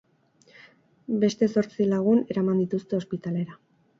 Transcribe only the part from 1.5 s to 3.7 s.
zortzi lagun eraman dituzte ospitalera.